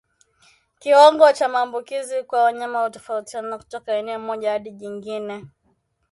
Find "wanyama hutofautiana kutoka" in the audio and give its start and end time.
2.43-3.93